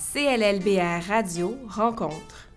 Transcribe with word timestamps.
CLLBR 0.00 1.06
Radio 1.06 1.56
rencontre. 1.68 2.48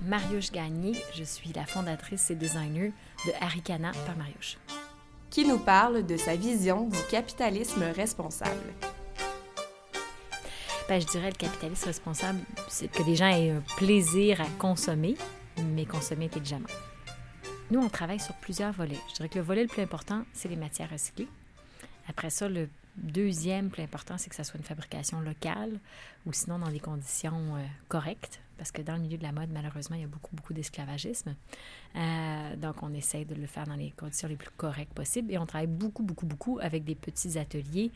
Mariouche 0.00 0.50
Gagné, 0.50 0.92
je 1.14 1.22
suis 1.22 1.52
la 1.54 1.64
fondatrice 1.64 2.30
et 2.30 2.34
designer 2.34 2.92
de 3.24 3.32
Haricana 3.40 3.92
par 4.04 4.16
Mariouche. 4.16 4.58
Qui 5.30 5.46
nous 5.46 5.58
parle 5.58 6.04
de 6.04 6.16
sa 6.16 6.36
vision 6.36 6.88
du 6.88 6.98
capitalisme 7.10 7.84
responsable. 7.94 8.74
Ben, 10.88 11.00
je 11.00 11.06
dirais 11.06 11.30
le 11.30 11.36
capitalisme 11.36 11.86
responsable, 11.86 12.40
c'est 12.68 12.90
que 12.90 13.04
les 13.04 13.14
gens 13.14 13.28
aient 13.28 13.50
un 13.50 13.62
plaisir 13.76 14.40
à 14.40 14.46
consommer, 14.58 15.16
mais 15.74 15.86
consommer 15.86 16.26
intelligemment. 16.26 16.68
Nous, 17.70 17.80
on 17.80 17.88
travaille 17.88 18.20
sur 18.20 18.34
plusieurs 18.34 18.72
volets. 18.72 18.98
Je 19.10 19.14
dirais 19.14 19.28
que 19.28 19.38
le 19.38 19.44
volet 19.44 19.62
le 19.62 19.68
plus 19.68 19.82
important, 19.82 20.24
c'est 20.34 20.48
les 20.48 20.56
matières 20.56 20.90
recyclées. 20.90 21.28
Après 22.08 22.30
ça, 22.30 22.48
le 22.48 22.68
deuxième 23.02 23.70
plus 23.70 23.82
important, 23.82 24.18
c'est 24.18 24.30
que 24.30 24.36
ça 24.36 24.44
soit 24.44 24.58
une 24.58 24.64
fabrication 24.64 25.20
locale 25.20 25.78
ou 26.26 26.32
sinon 26.32 26.58
dans 26.58 26.70
des 26.70 26.80
conditions 26.80 27.56
euh, 27.56 27.64
correctes, 27.88 28.40
parce 28.56 28.72
que 28.72 28.82
dans 28.82 28.94
le 28.94 29.00
milieu 29.00 29.16
de 29.16 29.22
la 29.22 29.32
mode, 29.32 29.50
malheureusement, 29.50 29.96
il 29.96 30.02
y 30.02 30.04
a 30.04 30.08
beaucoup, 30.08 30.34
beaucoup 30.34 30.52
d'esclavagisme. 30.52 31.34
Euh, 31.96 32.56
donc, 32.56 32.82
on 32.82 32.92
essaie 32.92 33.24
de 33.24 33.34
le 33.34 33.46
faire 33.46 33.66
dans 33.66 33.76
les 33.76 33.92
conditions 33.92 34.28
les 34.28 34.36
plus 34.36 34.50
correctes 34.56 34.92
possibles 34.92 35.32
et 35.32 35.38
on 35.38 35.46
travaille 35.46 35.68
beaucoup, 35.68 36.02
beaucoup, 36.02 36.26
beaucoup 36.26 36.58
avec 36.60 36.84
des 36.84 36.96
petits 36.96 37.38
ateliers 37.38 37.92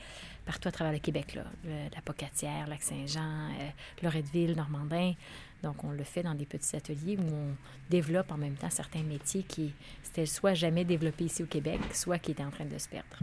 partout 0.47 0.69
à 0.69 0.73
travers 0.73 0.93
le 0.93 1.01
Québec, 1.01 1.35
là, 1.35 1.45
la 1.65 2.01
Pocatière, 2.01 2.69
Lac-Saint-Jean, 2.69 3.51
euh, 3.51 3.69
Loretteville, 4.03 4.55
Normandin. 4.57 5.15
Donc, 5.63 5.85
on 5.85 5.91
le 5.91 6.05
fait 6.05 6.23
dans 6.23 6.35
des 6.35 6.47
petits 6.47 6.77
ateliers 6.77 7.17
où 7.17 7.35
on 7.35 7.55
développe 7.91 8.31
en 8.33 8.39
même 8.39 8.55
temps 8.55 8.71
certains 8.71 9.03
métiers 9.03 9.43
qui 9.43 9.73
étaient 10.07 10.27
soit 10.27 10.55
jamais 10.55 10.85
développés 10.85 11.25
ici 11.25 11.43
au 11.43 11.47
Québec, 11.47 11.81
soit 11.93 12.19
qui 12.19 12.31
étaient 12.33 12.45
en 12.45 12.51
train 12.51 12.65
de 12.65 12.79
se 12.79 12.89
perdre. 12.89 13.19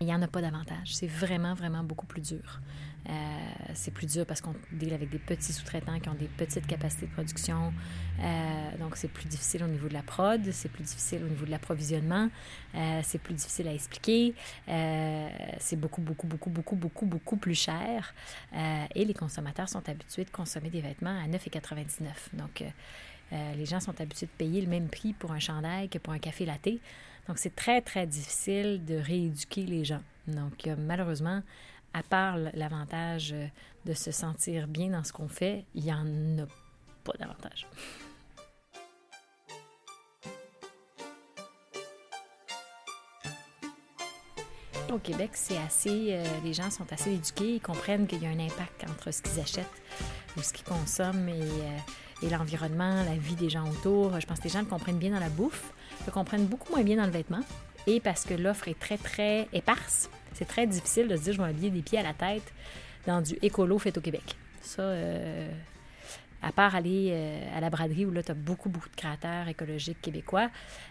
Il 0.00 0.06
n'y 0.06 0.14
en 0.14 0.22
a 0.22 0.28
pas 0.28 0.40
davantage. 0.40 0.94
C'est 0.94 1.06
vraiment, 1.06 1.54
vraiment 1.54 1.84
beaucoup 1.84 2.06
plus 2.06 2.22
dur. 2.22 2.60
Euh, 3.08 3.12
c'est 3.74 3.92
plus 3.92 4.06
dur 4.06 4.26
parce 4.26 4.40
qu'on 4.40 4.54
deal 4.72 4.92
avec 4.92 5.10
des 5.10 5.18
petits 5.18 5.52
sous-traitants 5.52 5.98
qui 6.00 6.08
ont 6.08 6.14
des 6.14 6.28
petites 6.28 6.66
capacités 6.66 7.06
de 7.06 7.12
production. 7.12 7.72
Euh, 8.20 8.76
donc, 8.78 8.96
c'est 8.96 9.08
plus 9.08 9.26
difficile 9.26 9.64
au 9.64 9.66
niveau 9.66 9.88
de 9.88 9.94
la 9.94 10.02
prod, 10.02 10.40
c'est 10.52 10.70
plus 10.70 10.84
difficile 10.84 11.22
au 11.24 11.28
niveau 11.28 11.44
de 11.44 11.50
l'approvisionnement, 11.50 12.28
euh, 12.74 13.00
c'est 13.02 13.18
plus 13.18 13.34
difficile 13.34 13.68
à 13.68 13.74
expliquer, 13.74 14.34
c'est 14.66 15.76
beaucoup, 15.76 16.00
beaucoup, 16.00 16.26
beaucoup, 16.26 16.50
beaucoup, 16.50 16.76
beaucoup, 16.76 17.06
beaucoup 17.06 17.36
plus 17.36 17.54
cher. 17.54 18.14
et 18.94 19.04
les 19.04 19.14
consommateurs 19.14 19.68
sont 19.68 19.86
habitués 19.88 20.24
de 20.24 20.30
consommer 20.30 20.70
des 20.70 20.80
vêtements 20.80 21.18
à 21.22 21.28
9,99. 21.28 22.06
Donc, 22.34 22.64
les 23.32 23.66
gens 23.66 23.80
sont 23.80 23.98
habitués 24.00 24.26
de 24.26 24.32
payer 24.32 24.60
le 24.60 24.68
même 24.68 24.88
prix 24.88 25.12
pour 25.12 25.32
un 25.32 25.38
chandail 25.38 25.88
que 25.88 25.98
pour 25.98 26.12
un 26.12 26.18
café 26.18 26.44
latte. 26.44 26.80
Donc, 27.28 27.38
c'est 27.38 27.54
très, 27.54 27.80
très 27.80 28.06
difficile 28.06 28.84
de 28.84 28.96
rééduquer 28.96 29.64
les 29.66 29.84
gens. 29.84 30.02
Donc, 30.26 30.68
malheureusement, 30.78 31.42
à 31.92 32.02
part 32.02 32.36
l'avantage 32.54 33.34
de 33.84 33.94
se 33.94 34.10
sentir 34.10 34.68
bien 34.68 34.90
dans 34.90 35.04
ce 35.04 35.12
qu'on 35.12 35.28
fait, 35.28 35.64
il 35.74 35.84
n'y 35.84 35.92
en 35.92 36.42
a 36.42 36.46
pas 37.04 37.12
davantage. 37.18 37.66
Au 44.92 44.98
Québec, 44.98 45.30
c'est 45.34 45.56
assez. 45.56 46.08
Euh, 46.10 46.24
les 46.42 46.52
gens 46.52 46.68
sont 46.68 46.92
assez 46.92 47.12
éduqués, 47.12 47.54
ils 47.54 47.60
comprennent 47.60 48.08
qu'il 48.08 48.22
y 48.22 48.26
a 48.26 48.30
un 48.30 48.40
impact 48.40 48.84
entre 48.90 49.12
ce 49.12 49.22
qu'ils 49.22 49.38
achètent 49.40 49.82
ou 50.36 50.42
ce 50.42 50.52
qu'ils 50.52 50.66
consomment 50.66 51.28
et, 51.28 51.42
euh, 51.42 51.78
et 52.22 52.28
l'environnement, 52.28 53.04
la 53.04 53.14
vie 53.16 53.36
des 53.36 53.48
gens 53.48 53.68
autour. 53.70 54.18
Je 54.18 54.26
pense 54.26 54.40
que 54.40 54.44
les 54.44 54.50
gens 54.50 54.60
le 54.60 54.66
comprennent 54.66 54.98
bien 54.98 55.10
dans 55.10 55.20
la 55.20 55.28
bouffe, 55.28 55.72
le 56.06 56.12
comprennent 56.12 56.46
beaucoup 56.46 56.72
moins 56.72 56.82
bien 56.82 56.96
dans 56.96 57.06
le 57.06 57.10
vêtement 57.10 57.40
et 57.86 58.00
parce 58.00 58.24
que 58.24 58.34
l'offre 58.34 58.68
est 58.68 58.78
très, 58.78 58.98
très 58.98 59.48
éparse. 59.52 60.10
C'est 60.34 60.46
très 60.46 60.66
difficile 60.66 61.08
de 61.08 61.16
se 61.16 61.22
dire 61.22 61.32
je 61.32 61.38
vais 61.38 61.46
m'habiller 61.46 61.70
des 61.70 61.82
pieds 61.82 61.98
à 61.98 62.02
la 62.02 62.14
tête 62.14 62.52
dans 63.06 63.20
du 63.20 63.38
écolo 63.42 63.78
fait 63.78 63.96
au 63.96 64.00
Québec. 64.00 64.36
Ça, 64.62 64.82
euh, 64.82 65.50
à 66.42 66.52
part 66.52 66.74
aller 66.74 67.08
euh, 67.10 67.56
à 67.56 67.60
la 67.60 67.70
braderie 67.70 68.06
où 68.06 68.10
là, 68.10 68.22
tu 68.22 68.30
as 68.30 68.34
beaucoup, 68.34 68.68
beaucoup 68.68 68.88
de 68.88 68.96
créateurs 68.96 69.48
écologiques 69.48 70.00
québécois, 70.00 70.50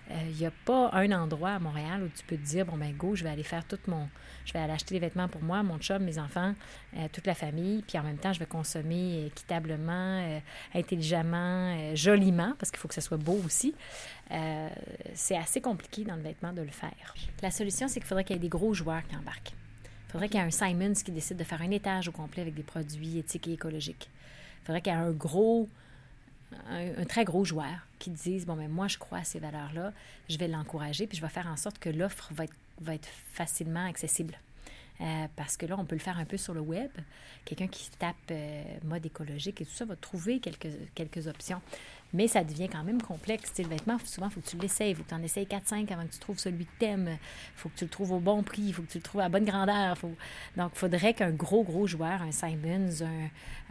il 0.09 0.15
euh, 0.15 0.39
n'y 0.39 0.45
a 0.45 0.51
pas 0.51 0.91
un 0.93 1.11
endroit 1.11 1.51
à 1.51 1.59
Montréal 1.59 2.03
où 2.03 2.09
tu 2.09 2.23
peux 2.25 2.37
te 2.37 2.45
dire, 2.45 2.65
bon, 2.65 2.77
ben 2.77 2.93
go, 2.93 3.15
je 3.15 3.23
vais 3.23 3.29
aller 3.29 3.43
faire 3.43 3.65
tout 3.65 3.79
mon... 3.87 4.07
Je 4.45 4.53
vais 4.53 4.59
aller 4.59 4.73
acheter 4.73 4.95
des 4.95 4.99
vêtements 4.99 5.27
pour 5.27 5.43
moi, 5.43 5.61
mon 5.61 5.77
chum, 5.77 6.03
mes 6.03 6.17
enfants, 6.17 6.55
euh, 6.97 7.07
toute 7.11 7.27
la 7.27 7.35
famille, 7.35 7.83
puis 7.83 7.99
en 7.99 8.03
même 8.03 8.17
temps, 8.17 8.33
je 8.33 8.39
vais 8.39 8.47
consommer 8.47 9.27
équitablement, 9.27 10.39
intelligemment, 10.73 11.95
joliment, 11.95 12.53
parce 12.57 12.71
qu'il 12.71 12.79
faut 12.79 12.87
que 12.87 12.95
ça 12.95 13.01
soit 13.01 13.17
beau 13.17 13.39
aussi. 13.45 13.75
c'est 15.13 15.37
assez 15.37 15.61
compliqué 15.61 16.03
dans 16.03 16.15
le 16.15 16.23
vêtement 16.23 16.51
de 16.51 16.61
le 16.61 16.71
faire. 16.71 17.13
La 17.43 17.51
solution, 17.51 17.87
c'est 17.87 17.99
qu'il 17.99 18.07
faudrait 18.07 18.23
qu'il 18.23 18.35
y 18.35 18.39
ait 18.39 18.41
des 18.41 18.49
gros 18.49 18.73
joueurs 18.73 19.05
qui 19.07 19.15
embarquent. 19.15 19.53
Il 20.07 20.11
faudrait 20.11 20.29
qu'il 20.29 20.39
y 20.39 20.43
ait 20.43 20.47
un 20.47 20.51
Simons 20.51 20.93
qui 20.93 21.11
décide 21.11 21.37
de 21.37 21.43
faire 21.43 21.61
un 21.61 21.69
étage 21.69 22.07
au 22.07 22.11
complet 22.11 22.41
avec 22.41 22.55
des 22.55 22.63
produits 22.63 23.19
éthiques 23.19 23.47
et 23.47 23.53
écologiques. 23.53 24.09
Il 24.61 24.65
faudrait 24.65 24.81
qu'il 24.81 24.93
y 24.93 24.95
ait 24.95 24.99
un 24.99 25.11
gros, 25.11 25.67
un, 26.69 27.05
très 27.05 27.25
gros 27.25 27.45
joueur 27.45 27.87
qui 27.97 28.09
dise 28.09 28.45
bon, 28.45 28.55
mais 28.55 28.67
ben, 28.67 28.73
moi, 28.73 28.87
je 28.87 28.97
crois 28.97 29.19
à 29.19 29.23
ces 29.23 29.39
valeurs-là, 29.39 29.93
je 30.29 30.37
vais 30.37 30.47
l'encourager, 30.47 31.07
puis 31.07 31.17
je 31.17 31.21
vais 31.21 31.29
faire 31.29 31.47
en 31.47 31.57
sorte 31.57 31.79
que 31.79 31.89
l'offre 31.89 32.31
va 32.33 32.45
être, 32.93 33.09
facilement 33.33 33.85
accessible. 33.85 34.37
Euh, 35.01 35.27
parce 35.35 35.55
que 35.55 35.65
là, 35.65 35.75
on 35.77 35.85
peut 35.85 35.95
le 35.95 36.01
faire 36.01 36.17
un 36.17 36.25
peu 36.25 36.37
sur 36.37 36.53
le 36.53 36.59
web. 36.59 36.91
Quelqu'un 37.45 37.67
qui 37.67 37.89
tape 37.91 38.15
euh, 38.31 38.63
mode 38.83 39.05
écologique 39.05 39.61
et 39.61 39.65
tout 39.65 39.73
ça 39.73 39.85
va 39.85 39.95
trouver 39.95 40.39
quelques, 40.39 40.67
quelques 40.93 41.27
options. 41.27 41.61
Mais 42.13 42.27
ça 42.27 42.43
devient 42.43 42.69
quand 42.69 42.83
même 42.83 43.01
complexe. 43.01 43.51
le 43.59 43.67
vêtement, 43.67 43.97
souvent, 44.03 44.27
il 44.27 44.33
faut 44.33 44.41
que 44.41 44.49
tu 44.49 44.57
l'essayes. 44.57 44.91
Il 44.91 44.95
faut 44.95 45.03
que 45.03 45.09
tu 45.09 45.15
en 45.15 45.21
essayes 45.21 45.45
4-5 45.45 45.91
avant 45.93 46.05
que 46.05 46.13
tu 46.13 46.19
trouves 46.19 46.39
celui 46.39 46.65
que 46.65 46.71
tu 46.79 46.85
aimes. 46.85 47.09
Il 47.09 47.59
faut 47.59 47.69
que 47.69 47.77
tu 47.77 47.85
le 47.85 47.89
trouves 47.89 48.11
au 48.13 48.19
bon 48.19 48.41
prix. 48.41 48.63
Il 48.63 48.73
faut 48.73 48.81
que 48.81 48.91
tu 48.91 48.97
le 48.97 49.03
trouves 49.03 49.21
à 49.21 49.29
bonne 49.29 49.45
grandeur. 49.45 49.95
Donc, 50.57 50.71
il 50.73 50.79
faudrait 50.79 51.13
qu'un 51.13 51.31
gros, 51.31 51.63
gros 51.63 51.85
joueur, 51.85 52.21
un 52.21 52.31
Simons, 52.31 53.03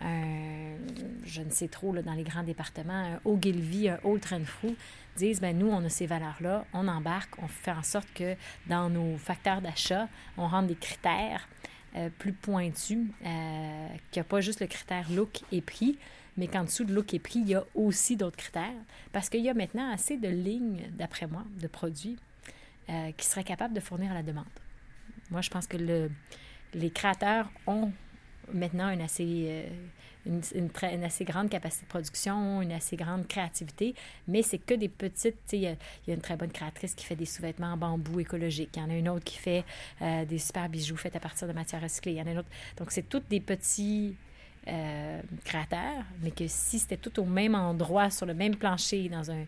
un, 0.01 0.77
je 1.25 1.43
ne 1.43 1.51
sais 1.51 1.69
trop, 1.69 1.93
là, 1.93 2.03
dans 2.03 2.15
les 2.15 2.23
grands 2.23 2.45
départements, 2.45 2.93
un 2.93 3.21
Ogilvy, 3.25 3.89
un 3.89 3.99
Old 4.05 4.25
Renfrew, 4.25 4.75
disent, 5.17 5.41
ben 5.41 5.59
nous, 5.59 5.69
on 5.69 5.85
a 5.85 5.89
ces 5.89 6.07
valeurs-là, 6.07 6.65
on 6.73 6.87
embarque, 6.87 7.35
on 7.43 7.49
fait 7.49 7.73
en 7.73 7.83
sorte 7.83 8.09
que 8.15 8.37
dans 8.67 8.89
nos 8.89 9.17
facteurs 9.19 9.61
d'achat, 9.61 10.09
on 10.37 10.47
rende 10.47 10.69
des 10.69 10.77
critères 10.77 11.49
euh, 11.97 12.09
plus 12.19 12.33
pointus, 12.33 12.99
euh, 13.25 13.89
qu'il 14.11 14.21
n'y 14.21 14.27
a 14.27 14.29
pas 14.29 14.41
juste 14.41 14.61
le 14.61 14.67
critère 14.67 15.11
look 15.11 15.41
et 15.51 15.61
prix, 15.61 15.99
mais 16.39 16.47
qu'en 16.47 16.65
dessous 16.65 16.85
de 16.85 16.95
look 16.95 17.13
et 17.13 17.19
prix, 17.19 17.41
il 17.41 17.49
y 17.49 17.55
a 17.55 17.65
aussi 17.75 18.17
d'autres 18.17 18.37
critères, 18.37 18.81
parce 19.13 19.29
qu'il 19.29 19.41
y 19.41 19.51
a 19.51 19.55
maintenant 19.55 19.93
assez 19.93 20.17
de 20.17 20.29
lignes, 20.29 20.89
d'après 20.97 21.27
moi, 21.27 21.45
de 21.61 21.67
produits 21.67 22.17
euh, 22.89 23.11
qui 23.17 23.27
seraient 23.27 23.45
capables 23.45 23.75
de 23.75 23.81
fournir 23.81 24.13
à 24.13 24.15
la 24.15 24.23
demande. 24.23 24.47
Moi, 25.31 25.43
je 25.43 25.51
pense 25.51 25.67
que 25.67 25.77
le, 25.77 26.11
les 26.75 26.91
créateurs 26.91 27.51
ont 27.67 27.93
maintenant 28.55 28.89
une 28.89 29.01
assez, 29.01 29.47
euh, 29.49 29.69
une, 30.55 31.05
assez 31.05 31.25
grande 31.25 31.51
capacité 31.51 31.85
de 31.87 31.89
production, 31.89 32.63
une 32.63 32.73
assez 32.73 32.95
grande 32.95 33.27
créativité, 33.27 33.97
mais 34.29 34.43
c'est 34.43 34.59
que 34.59 34.75
des 34.75 34.89
petites. 34.89 35.53
Il 35.53 35.63
y 35.63 35.67
a 35.67 35.75
une 36.07 36.21
très 36.21 36.37
bonne 36.37 36.53
créatrice 36.53 36.95
qui 36.95 37.05
fait 37.05 37.17
des 37.17 37.27
sous-vêtements 37.27 37.73
en 37.73 37.77
bambou 37.77 38.21
écologique. 38.21 38.71
Il 38.77 38.79
y 38.81 38.83
en 38.83 38.91
a 38.91 38.95
une 38.95 39.09
autre 39.09 39.25
qui 39.25 39.39
fait 39.39 39.65
euh, 40.03 40.25
des 40.25 40.39
super 40.39 40.69
bijoux 40.69 40.97
faits 40.97 41.17
à 41.17 41.21
partir 41.21 41.49
de 41.49 41.53
matières 41.53 41.83
recyclées. 41.83 42.13
Il 42.13 42.19
y 42.19 42.23
en 42.23 42.27
a 42.29 42.31
une 42.31 42.39
autre. 42.39 42.51
Donc, 42.77 42.93
c'est 42.93 43.09
toutes 43.09 43.29
des 43.29 43.41
petits 43.41 44.15
euh, 44.69 45.21
créateurs, 45.45 46.05
mais 46.23 46.31
que 46.31 46.45
si 46.47 46.79
c'était 46.79 46.97
tout 46.97 47.21
au 47.21 47.25
même 47.25 47.55
endroit, 47.55 48.11
sur 48.11 48.27
le 48.27 48.35
même 48.35 48.57
plancher, 48.57 49.09
dans 49.09 49.31
un 49.31 49.45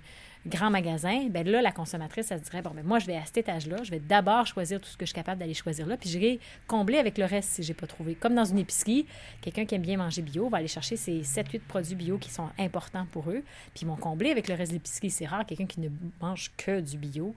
grand 0.47 0.71
magasin, 0.71 1.29
ben 1.29 1.47
là, 1.47 1.61
la 1.61 1.73
consommatrice, 1.73 2.31
elle 2.31 2.39
se 2.39 2.45
dirait, 2.45 2.63
bon, 2.63 2.71
ben 2.71 2.85
moi, 2.85 2.99
je 2.99 3.07
vais 3.07 3.17
à 3.17 3.25
cet 3.27 3.39
étage-là, 3.39 3.83
je 3.83 3.91
vais 3.91 3.99
d'abord 3.99 4.47
choisir 4.47 4.81
tout 4.81 4.89
ce 4.89 4.97
que 4.97 5.05
je 5.05 5.11
suis 5.11 5.15
capable 5.15 5.39
d'aller 5.39 5.55
choisir 5.55 5.87
là, 5.87 5.97
puis 5.97 6.09
je 6.09 6.19
vais 6.19 6.39
combler 6.67 6.99
avec 6.99 7.19
le 7.19 7.27
reste 7.27 7.51
si 7.51 7.63
j'ai 7.63 7.75
pas 7.75 7.87
trouvé. 7.87 8.15
Comme 8.15 8.35
dans 8.35 8.45
une 8.45 8.59
épicerie, 8.59 9.07
quelqu'un 9.43 9.67
qui 9.67 9.75
aime 9.75 9.83
bien 9.83 9.99
manger 9.99 10.23
bio 10.23 10.49
va 10.49 10.59
aller 10.59 10.69
chercher 10.69 10.97
ses 10.97 11.21
7-8 11.21 11.61
produits 11.61 11.95
bio 11.95 12.19
qui 12.19 12.31
sont 12.31 12.49
importants 12.59 13.07
pour 13.13 13.31
eux, 13.31 13.43
puis 13.75 13.83
ils 13.83 13.87
vont 13.87 13.97
combler 13.97 14.31
avec 14.31 14.49
le 14.49 14.55
reste 14.55 14.73
de 14.73 14.77
l'épicerie. 14.77 15.11
C'est 15.11 15.27
rare 15.27 15.45
quelqu'un 15.45 15.67
qui 15.67 15.81
ne 15.81 15.91
mange 16.21 16.51
que 16.57 16.81
du 16.81 16.97
bio. 16.97 17.35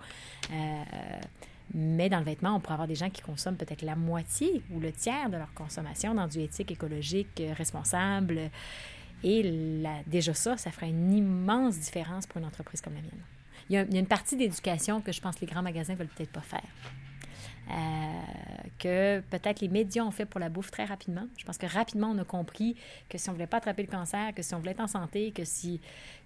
Euh, 0.52 0.84
mais 1.74 2.10
dans 2.10 2.20
le 2.20 2.26
vêtement, 2.26 2.56
on 2.56 2.60
pourrait 2.60 2.74
avoir 2.74 2.88
des 2.88 2.96
gens 2.96 3.10
qui 3.10 3.22
consomment 3.22 3.58
peut-être 3.58 3.82
la 3.82 3.96
moitié 3.96 4.62
ou 4.72 4.80
le 4.80 4.92
tiers 4.92 5.30
de 5.30 5.38
leur 5.38 5.54
consommation 5.54 6.14
dans 6.14 6.28
du 6.28 6.40
éthique, 6.40 6.72
écologique, 6.72 7.40
euh, 7.40 7.54
responsable. 7.54 8.52
Et 9.24 9.82
déjà 10.06 10.34
ça, 10.34 10.58
ça 10.58 10.70
ferait 10.70 10.90
une 10.90 11.12
immense 11.14 11.80
différence 11.80 12.28
pour 12.28 12.40
une 12.40 12.46
entreprise 12.46 12.82
comme 12.82 12.94
la 12.94 13.02
mienne. 13.02 13.24
Il 13.70 13.76
y 13.76 13.78
a, 13.78 14.00
une 14.00 14.06
partie 14.06 14.36
d'éducation 14.36 15.00
que 15.00 15.14
je 15.14 15.22
pense 15.22 15.36
que 15.36 15.42
les 15.42 15.48
grands 15.48 15.62
magasins 15.62 15.94
ne 15.94 15.98
veulent 15.98 16.10
peut-être 16.10 16.32
pas 16.32 16.42
faire. 16.42 16.62
Euh, 17.72 18.23
que 18.84 19.22
peut-être 19.30 19.62
les 19.62 19.70
médias 19.70 20.04
ont 20.04 20.12
fait 20.12 20.26
pour 20.26 20.42
la 20.42 20.50
bouffe 20.50 20.70
très 20.70 20.84
rapidement. 20.84 21.26
Je 21.38 21.46
pense 21.46 21.58
que 21.58 21.66
rapidement, 21.66 22.12
on 22.14 22.18
a 22.18 22.26
compris 22.26 22.76
que 23.08 23.18
si 23.18 23.30
on 23.30 23.32
ne 23.32 23.38
voulait 23.38 23.48
pas 23.48 23.58
attraper 23.58 23.84
le 23.84 23.88
cancer, 23.88 24.34
que 24.36 24.42
si 24.42 24.54
on 24.54 24.60
voulait 24.60 24.72
être 24.72 24.82
en 24.82 24.88
santé, 24.88 25.32
que 25.32 25.46
si 25.46 25.80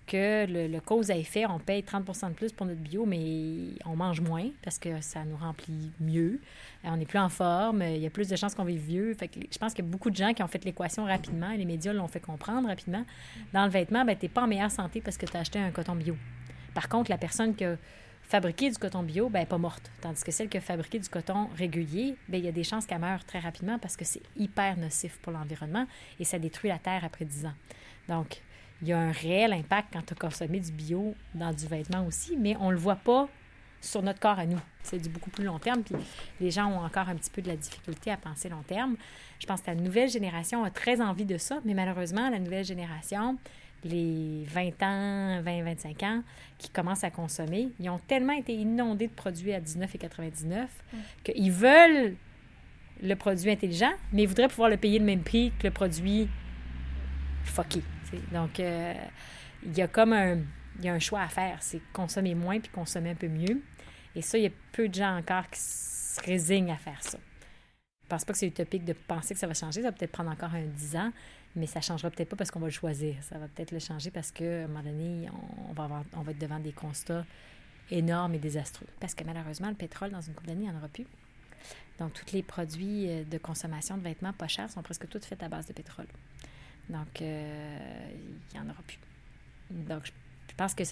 que 0.08 0.46
le, 0.48 0.80
cause 0.80 1.12
à 1.12 1.18
effet, 1.18 1.46
on 1.46 1.60
paye 1.60 1.82
30% 1.82 2.30
de 2.30 2.34
plus 2.34 2.54
pour 2.54 2.66
notre 2.66 2.80
bio, 2.80 3.06
mais 3.06 3.74
on 3.86 3.98
mange 3.98 4.22
moins 4.22 4.48
parce 4.64 4.80
que 4.80 5.02
ça 5.02 5.26
nous 5.26 5.36
remplit 5.36 5.92
mieux. 6.00 6.40
Euh, 6.86 6.90
on 6.92 7.00
est 7.00 7.06
plus 7.06 7.20
en 7.20 7.28
forme, 7.28 7.82
il 7.82 7.98
y 7.98 8.06
a 8.06 8.10
plus 8.10 8.30
de 8.30 8.38
chances 8.38 8.56
qu'on 8.56 8.64
vive 8.64 8.80
vieux. 8.82 9.18
Je 9.20 9.58
pense 9.58 9.74
qu'il 9.74 9.84
y 9.84 9.88
a 9.88 9.92
beaucoup 9.92 10.10
de 10.10 10.16
gens 10.16 10.34
qui 10.34 10.42
ont 10.42 10.48
fait 10.48 10.64
l'équation 10.64 11.04
rapidement 11.04 11.52
et 11.52 11.58
les 11.58 11.66
médias 11.66 11.92
l'ont 11.92 12.08
fait 12.08 12.22
comprendre 12.22 12.70
rapidement. 12.70 13.06
Dans 13.52 13.66
le 13.66 13.70
vêtement, 13.70 14.06
ben, 14.06 14.16
tu 14.18 14.26
n'es 14.26 14.30
pas 14.30 14.44
en 14.44 14.48
meilleure 14.48 14.72
santé 14.72 15.02
parce 15.02 15.18
que 15.18 15.26
tu 15.26 15.36
as 15.36 15.42
acheté 15.42 15.60
un 15.60 15.72
coton 15.72 15.96
bio. 15.96 16.16
Par 16.74 16.88
contre, 16.88 17.12
la 17.12 17.18
personne 17.18 17.54
qui 17.54 17.66
a 17.66 17.76
fabriqué 18.28 18.70
du 18.70 18.78
coton 18.78 19.04
bio, 19.04 19.30
ben, 19.30 19.46
pas 19.46 19.58
morte. 19.58 19.90
Tandis 20.02 20.24
que 20.24 20.32
celle 20.32 20.50
qui 20.50 20.58
a 20.58 20.62
fabriqué 20.62 21.00
du 21.00 21.10
coton 21.10 21.48
régulier, 21.56 22.16
ben, 22.28 22.38
il 22.38 22.46
y 22.46 22.48
a 22.48 22.52
des 22.52 22.64
chances 22.64 22.86
qu'elle 22.86 23.00
meure 23.00 23.24
très 23.26 23.40
rapidement 23.40 23.80
parce 23.80 23.96
que 23.96 24.06
c'est 24.06 24.22
hyper 24.36 24.78
nocif 24.78 25.18
pour 25.20 25.32
l'environnement 25.32 25.88
et 26.20 26.26
ça 26.26 26.38
détruit 26.38 26.70
la 26.70 26.80
terre 26.80 27.04
après 27.06 27.26
10 27.26 27.46
ans. 27.46 27.56
Donc, 28.10 28.42
il 28.82 28.90
y 28.90 28.94
a 28.94 29.00
un 29.00 29.12
réel 29.12 29.54
impact 29.54 29.90
quand 29.94 30.06
tu 30.06 30.14
as 30.14 30.18
consommé 30.18 30.60
du 30.60 30.72
bio 30.72 31.16
dans 31.34 31.52
du 31.52 31.66
vêtement 31.68 32.06
aussi, 32.06 32.38
mais 32.38 32.56
on 32.60 32.68
ne 32.68 32.74
le 32.74 32.78
voit 32.78 32.96
pas 32.96 33.28
sur 33.82 34.02
notre 34.02 34.20
corps 34.20 34.40
à 34.40 34.46
nous. 34.46 34.60
C'est 34.84 35.00
du 35.00 35.10
beaucoup 35.10 35.30
plus 35.30 35.44
long 35.44 35.60
terme, 35.60 35.84
puis 35.84 35.96
les 36.40 36.52
gens 36.52 36.68
ont 36.68 36.84
encore 36.84 37.10
un 37.10 37.16
petit 37.16 37.30
peu 37.30 37.42
de 37.42 37.48
la 37.48 37.56
difficulté 37.56 38.12
à 38.12 38.18
penser 38.18 38.50
long 38.50 38.64
terme. 38.64 38.98
Je 39.40 39.46
pense 39.46 39.62
que 39.62 39.68
la 39.68 39.76
nouvelle 39.76 40.10
génération 40.10 40.64
a 40.64 40.72
très 40.72 41.02
envie 41.02 41.26
de 41.26 41.38
ça, 41.38 41.60
mais 41.64 41.74
malheureusement, 41.74 42.30
la 42.30 42.40
nouvelle 42.40 42.66
génération, 42.66 43.38
les 43.84 44.46
20 44.46 44.84
ans, 44.84 45.42
20, 45.42 45.64
25 45.64 46.04
ans, 46.04 46.24
qui 46.58 46.70
commencent 46.70 47.04
à 47.04 47.12
consommer, 47.12 47.70
ils 47.80 47.90
ont 47.90 48.00
tellement 48.00 48.34
été 48.34 48.54
inondés 48.54 49.08
de 49.08 49.14
produits 49.14 49.54
à 49.54 49.60
19,99 49.60 50.46
mm. 50.46 50.98
qu'ils 51.24 51.52
veulent 51.52 52.16
le 53.02 53.16
produit 53.16 53.52
intelligent, 53.52 53.92
mais 54.12 54.24
ils 54.24 54.28
voudraient 54.28 54.48
pouvoir 54.48 54.70
le 54.70 54.78
payer 54.78 55.00
le 55.00 55.06
même 55.06 55.24
prix 55.24 55.52
que 55.60 55.68
le 55.68 55.74
produit 55.74 56.28
fucké. 57.44 57.82
Donc, 58.32 58.60
euh, 58.60 58.94
il 59.66 59.78
y 59.78 59.82
a 59.82 59.88
comme 59.88 60.14
un, 60.14 60.38
il 60.80 60.86
y 60.86 60.90
a 60.90 60.94
un 60.94 61.00
choix 61.00 61.22
à 61.22 61.28
faire, 61.28 61.58
c'est 61.62 61.82
consommer 61.94 62.36
moins 62.36 62.60
puis 62.60 62.70
consommer 62.70 63.12
un 63.12 63.16
peu 63.16 63.28
mieux. 63.28 63.62
Et 64.16 64.22
ça, 64.22 64.38
il 64.38 64.46
y 64.46 64.48
a 64.48 64.52
peu 64.72 64.88
de 64.88 64.96
gens 64.96 65.18
encore 65.18 65.48
qui 65.50 65.60
se 65.60 66.22
résignent 66.22 66.72
à 66.72 66.78
faire 66.78 67.02
ça. 67.04 67.20
Je 68.08 68.10
pense 68.10 68.24
pas 68.24 68.32
que 68.32 68.40
c'est 68.40 68.48
utopique 68.48 68.86
de 68.86 68.94
penser 68.94 69.34
que 69.34 69.40
ça 69.40 69.48
va 69.48 69.54
changer. 69.54 69.82
Ça 69.82 69.90
va 69.90 69.92
peut-être 69.92 70.14
prendre 70.14 70.32
encore 70.32 70.54
un 70.54 70.64
10 70.64 70.96
ans, 70.96 71.12
mais 71.58 71.68
ça 71.68 71.82
changera 71.82 72.10
peut-être 72.10 72.30
pas 72.30 72.38
parce 72.38 72.52
qu'on 72.52 72.62
va 72.62 72.68
le 72.68 72.72
choisir. 72.72 73.16
Ça 73.22 73.38
va 73.38 73.50
peut-être 73.50 73.72
le 73.72 73.80
changer 73.80 74.12
parce 74.12 74.32
qu'à 74.32 74.64
un 74.64 74.68
moment 74.68 74.82
donné, 74.82 75.28
on 75.70 75.74
va, 75.74 75.84
avoir, 75.84 76.04
on 76.16 76.22
va 76.22 76.32
être 76.32 76.40
devant 76.40 76.60
des 76.60 76.72
constats 76.72 77.26
énormes 77.92 78.34
et 78.36 78.40
désastreux. 78.40 78.88
Parce 79.02 79.14
que 79.14 79.26
malheureusement, 79.26 79.68
le 79.68 79.76
pétrole, 79.76 80.12
dans 80.12 80.22
une 80.22 80.34
couple 80.34 80.48
d'années, 80.48 80.64
il 80.64 80.70
n'y 80.70 80.74
en 80.74 80.78
aura 80.78 80.88
plus. 80.88 81.06
Donc, 82.00 82.14
tous 82.14 82.32
les 82.32 82.44
produits 82.44 83.10
euh, 83.10 83.24
de 83.26 83.38
consommation 83.38 83.98
de 83.98 84.04
vêtements 84.04 84.32
pas 84.32 84.48
chers 84.48 84.72
sont 84.72 84.82
presque 84.84 85.10
tous 85.10 85.26
faits 85.26 85.44
à 85.44 85.50
base 85.50 85.66
de 85.66 85.74
pétrole. 85.74 86.08
Donc, 86.88 87.22
euh, 87.22 88.10
il 88.14 88.58
n'y 88.58 88.66
en 88.66 88.70
aura 88.70 88.84
plus. 88.88 89.00
Donc, 89.70 90.06
je 90.06 90.56
pense 90.56 90.74
que 90.74 90.84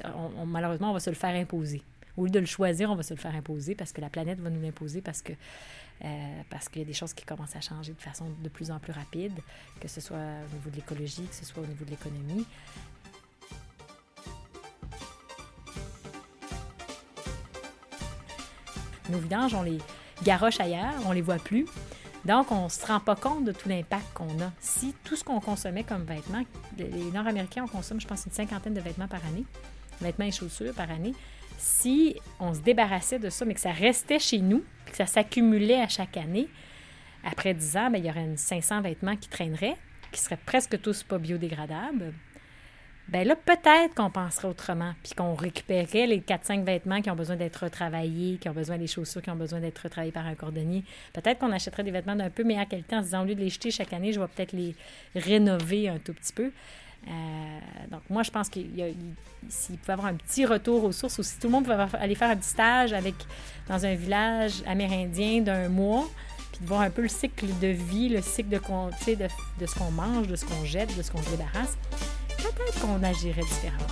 malheureusement, 0.46 0.90
on 0.90 0.94
va 0.94 1.00
se 1.00 1.10
le 1.10 1.16
faire 1.16 1.34
imposer. 1.34 1.82
Au 2.18 2.26
lieu 2.26 2.32
de 2.32 2.40
le 2.40 2.46
choisir, 2.46 2.92
on 2.92 2.96
va 2.96 3.04
se 3.04 3.14
le 3.14 3.20
faire 3.20 3.36
imposer 3.36 3.76
parce 3.76 3.92
que 3.92 4.02
la 4.02 4.10
planète 4.10 4.40
va 4.40 4.50
nous 4.50 4.62
l'imposer 4.62 5.02
parce 5.02 5.22
que 5.22 5.34
euh, 6.04 6.42
parce 6.50 6.68
qu'il 6.68 6.82
y 6.82 6.86
a 6.86 6.88
des 6.88 6.94
choses 6.94 7.14
qui 7.14 7.26
commencent 7.26 7.56
à 7.56 7.62
changer 7.62 7.94
de 7.94 8.02
façon 8.02 8.26
de 8.42 8.50
plus 8.50 8.72
en 8.72 8.80
plus 8.80 8.92
rapide, 8.92 9.34
que 9.80 9.88
ce 9.88 10.02
soit 10.02 10.18
au 10.18 10.54
niveau 10.54 10.70
de 10.70 10.76
l'écologie, 10.76 11.24
que 11.24 11.36
ce 11.36 11.46
soit 11.46 11.64
au 11.64 11.66
niveau 11.66 11.86
de 11.86 11.92
l'économie. 11.92 12.46
Nos 19.10 19.20
vidanges, 19.20 19.54
on 19.54 19.62
les 19.62 19.78
garoche 20.24 20.60
ailleurs, 20.60 20.96
on 21.06 21.12
les 21.12 21.22
voit 21.22 21.38
plus. 21.38 21.66
Donc, 22.26 22.52
on 22.52 22.66
ne 22.66 22.70
se 22.70 22.84
rend 22.88 23.00
pas 23.00 23.16
compte 23.16 23.46
de 23.46 23.52
tout 23.52 23.70
l'impact 23.70 24.14
qu'on 24.16 24.28
a. 24.42 24.52
Si 24.60 24.96
tout 25.04 25.16
ce 25.16 25.24
qu'on 25.24 25.40
consommait 25.40 25.84
comme 25.84 26.04
vêtements, 26.04 26.44
les 26.76 27.12
Nord-Américains, 27.12 27.66
on 27.66 27.68
consomme, 27.68 28.02
je 28.02 28.08
pense, 28.08 28.26
une 28.26 28.32
cinquantaine 28.32 28.74
de 28.74 28.82
vêtements 28.82 29.08
par 29.08 29.24
année, 29.28 29.46
vêtements 30.02 30.26
et 30.26 30.32
chaussures 30.32 30.74
par 30.74 30.90
année. 30.90 31.14
Si 31.58 32.16
on 32.40 32.54
se 32.54 32.62
débarrassait 32.62 33.20
de 33.20 33.30
ça, 33.30 33.46
mais 33.46 33.54
que 33.54 33.60
ça 33.60 33.72
restait 33.72 34.20
chez 34.20 34.40
nous, 34.40 34.64
que 34.86 34.96
ça 34.96 35.06
s'accumulait 35.06 35.82
à 35.82 35.88
chaque 35.88 36.18
année, 36.18 36.48
après 37.24 37.54
10 37.54 37.78
ans, 37.78 37.90
bien, 37.90 38.00
il 38.00 38.06
y 38.06 38.10
aurait 38.10 38.36
500 38.36 38.82
vêtements 38.82 39.16
qui 39.16 39.30
traîneraient, 39.30 39.78
qui 40.12 40.22
seraient 40.22 40.40
presque 40.46 40.82
tous 40.82 41.04
pas 41.04 41.18
biodégradables 41.18 42.14
ben 43.08 43.28
là, 43.28 43.36
peut-être 43.36 43.94
qu'on 43.94 44.10
penserait 44.10 44.48
autrement, 44.48 44.94
puis 45.04 45.14
qu'on 45.14 45.36
récupérerait 45.36 46.08
les 46.08 46.22
4-5 46.22 46.64
vêtements 46.64 47.02
qui 47.02 47.12
ont 47.12 47.16
besoin 47.16 47.36
d'être 47.36 47.58
retravaillés, 47.58 48.38
qui 48.38 48.50
ont 48.50 48.54
besoin 48.54 48.80
des 48.80 48.88
chaussures 48.88 49.22
qui 49.22 49.30
ont 49.30 49.36
besoin 49.36 49.60
d'être 49.60 49.78
retravaillées 49.78 50.12
par 50.12 50.26
un 50.26 50.34
cordonnier. 50.34 50.84
Peut-être 51.14 51.40
qu'on 51.40 51.52
achèterait 51.52 51.84
des 51.84 51.92
vêtements 51.92 52.16
d'un 52.16 52.32
peu 52.32 52.44
meilleure 52.44 52.68
qualité 52.68 52.96
en 52.96 53.02
se 53.02 53.06
disant, 53.06 53.22
au 53.22 53.26
lieu 53.26 53.36
de 53.36 53.42
les 53.42 53.50
jeter 53.50 53.70
chaque 53.70 53.94
année, 53.94 54.12
je 54.12 54.20
vais 54.20 54.28
peut-être 54.28 54.54
les 54.54 54.76
rénover 55.16 55.88
un 55.88 56.00
tout 56.00 56.14
petit 56.14 56.34
peu. 56.34 56.52
Euh, 57.08 57.60
donc, 57.92 58.02
moi, 58.10 58.24
je 58.24 58.32
pense 58.32 58.50
qu'il 58.50 58.96
s'il 59.48 59.78
pouvait 59.78 59.94
avoir 59.94 60.08
un 60.08 60.16
petit 60.16 60.46
retour 60.46 60.84
aux 60.84 60.92
sources, 60.92 61.20
ou 61.20 61.24
si 61.24 61.38
tout 61.40 61.48
le 61.48 61.54
monde 61.54 61.66
pouvait 61.66 61.86
aller 62.00 62.16
faire 62.16 62.30
un 62.30 62.36
petit 62.36 62.50
stage 62.50 62.94
avec, 62.94 63.16
dans 63.68 63.86
un 63.86 63.96
village 63.96 64.64
amérindien 64.66 65.42
d'un 65.42 65.70
mois, 65.70 66.08
puis 66.52 66.62
de 66.62 66.68
voir 66.68 66.82
un 66.82 66.90
peu 66.90 67.04
le 67.04 67.08
cycle 67.10 67.48
de 67.62 67.68
vie, 67.68 68.10
le 68.10 68.22
cycle 68.22 68.50
de, 68.50 68.58
de, 68.58 69.28
de 69.60 69.66
ce 69.66 69.76
qu'on 69.76 69.92
mange, 69.92 70.28
de 70.28 70.36
ce 70.36 70.46
qu'on 70.46 70.66
jette, 70.66 70.96
de 70.98 71.02
ce 71.04 71.12
qu'on 71.12 71.22
se 71.22 71.30
débarrasse, 71.30 71.78
peut-être 72.38 72.80
qu'on 72.82 73.04
agirait 73.04 73.42
différemment. 73.42 73.86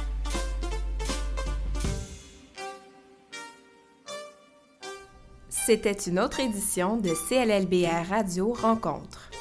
C'était 5.65 5.93
une 5.93 6.19
autre 6.19 6.41
édition 6.41 6.97
de 6.97 7.13
CLLBR 7.29 8.09
Radio 8.09 8.51
Rencontre. 8.51 9.32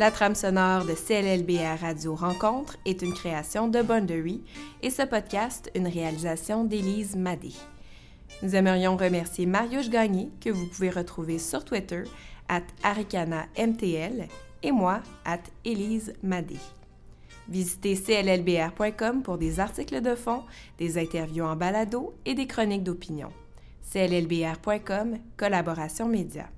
La 0.00 0.10
trame 0.10 0.34
sonore 0.34 0.86
de 0.86 0.94
CLLBR 0.94 1.78
Radio 1.82 2.14
Rencontre 2.14 2.78
est 2.86 3.02
une 3.02 3.12
création 3.12 3.68
de 3.68 3.82
Boundary 3.82 4.42
et 4.80 4.88
ce 4.88 5.02
podcast 5.02 5.70
une 5.74 5.86
réalisation 5.86 6.64
d'Élise 6.64 7.16
Madé. 7.16 7.52
Nous 8.42 8.56
aimerions 8.56 8.96
remercier 8.96 9.44
Marius 9.44 9.90
Gagné, 9.90 10.30
que 10.40 10.48
vous 10.48 10.66
pouvez 10.68 10.88
retrouver 10.88 11.38
sur 11.38 11.66
Twitter, 11.66 12.04
at 12.48 12.62
AricanaMTL, 12.82 14.28
et 14.62 14.72
moi, 14.72 15.00
at 15.26 15.42
Élise 15.66 16.14
Madé. 16.22 16.56
Visitez 17.50 17.94
cllbr.com 17.94 19.22
pour 19.22 19.36
des 19.36 19.60
articles 19.60 20.00
de 20.00 20.14
fond, 20.14 20.44
des 20.78 20.96
interviews 20.96 21.44
en 21.44 21.56
balado 21.56 22.14
et 22.24 22.32
des 22.32 22.46
chroniques 22.46 22.84
d'opinion. 22.84 23.28
cllbr.com, 23.92 25.18
collaboration 25.36 26.08
média. 26.08 26.48